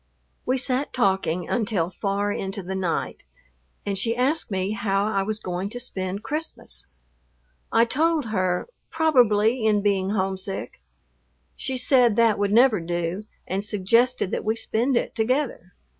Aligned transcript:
We 0.47 0.57
sat 0.57 0.93
talking 0.93 1.47
until 1.47 1.91
far 1.91 2.31
into 2.31 2.63
the 2.63 2.73
night, 2.73 3.17
and 3.85 3.95
she 3.99 4.15
asked 4.15 4.49
me 4.49 4.71
how 4.71 5.05
I 5.05 5.21
was 5.21 5.37
going 5.37 5.69
to 5.69 5.79
spend 5.79 6.23
Christmas. 6.23 6.87
I 7.71 7.85
told 7.85 8.29
her, 8.29 8.67
"Probably 8.89 9.63
in 9.63 9.83
being 9.83 10.09
homesick." 10.09 10.81
She 11.55 11.77
said 11.77 12.15
that 12.15 12.39
would 12.39 12.51
never 12.51 12.79
do 12.79 13.25
and 13.45 13.63
suggested 13.63 14.31
that 14.31 14.43
we 14.43 14.55
spend 14.55 14.97
it 14.97 15.13
together. 15.13 15.75